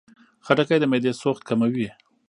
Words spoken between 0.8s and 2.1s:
معدې سوخت کموي.